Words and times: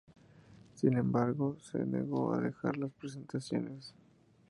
Sin 0.73 0.97
embargo, 0.97 1.57
se 1.59 1.85
negó 1.85 2.33
a 2.33 2.41
dejar 2.41 2.75
las 2.75 2.91
presentaciones. 2.93 3.93